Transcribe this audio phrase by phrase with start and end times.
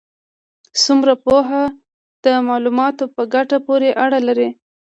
[0.83, 1.63] څلورمه پوهه
[2.23, 4.49] د معلوماتو په ګټه پورې اړه لري.